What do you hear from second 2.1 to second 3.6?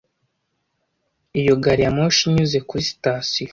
inyuze kuri sitasiyo,